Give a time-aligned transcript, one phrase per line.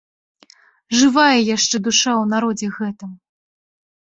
[1.01, 3.11] Жывая яшчэ душа ў народзе гэтым.